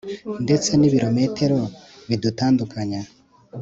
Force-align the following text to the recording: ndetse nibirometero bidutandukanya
ndetse 0.45 0.69
nibirometero 0.75 1.59
bidutandukanya 2.07 3.01